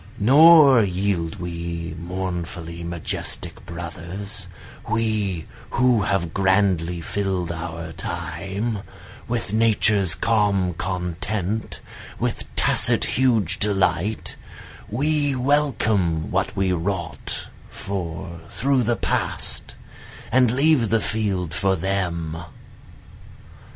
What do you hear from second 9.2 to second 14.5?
With Nature's calm content, with tacit huge delight,